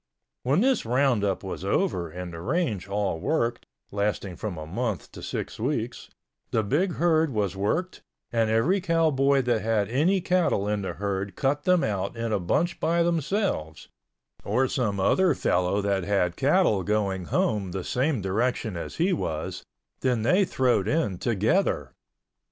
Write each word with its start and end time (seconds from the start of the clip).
When 0.41 0.61
this 0.61 0.83
roundup 0.83 1.43
was 1.43 1.63
over 1.63 2.09
and 2.09 2.33
the 2.33 2.41
range 2.41 2.87
all 2.89 3.19
worked, 3.19 3.67
lasting 3.91 4.35
from 4.35 4.57
a 4.57 4.65
month 4.65 5.11
to 5.11 5.21
six 5.21 5.59
weeks, 5.59 6.09
the 6.49 6.63
big 6.63 6.93
herd 6.95 7.29
was 7.29 7.55
worked 7.55 8.01
and 8.31 8.49
every 8.49 8.81
cowboy 8.81 9.43
that 9.43 9.61
had 9.61 9.89
any 9.89 10.19
cattle 10.19 10.67
in 10.67 10.81
the 10.81 10.93
herd 10.93 11.35
cut 11.35 11.65
them 11.65 11.83
out 11.83 12.17
in 12.17 12.31
a 12.31 12.39
bunch 12.39 12.79
by 12.79 13.03
themselves, 13.03 13.89
or 14.43 14.67
some 14.67 14.99
other 14.99 15.35
fellow 15.35 15.81
that 15.83 16.03
had 16.03 16.35
cattle 16.35 16.81
going 16.81 17.25
home 17.25 17.69
the 17.71 17.83
same 17.83 18.21
direction 18.23 18.75
as 18.75 18.95
he 18.95 19.13
was, 19.13 19.61
then 19.99 20.23
they 20.23 20.45
throwed 20.45 20.87
in 20.87 21.19
together. 21.19 21.93